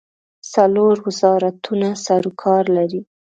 څلور 0.53 0.95
وزارتونه 1.07 1.87
سروکار 2.05 2.63
لري. 2.77 3.01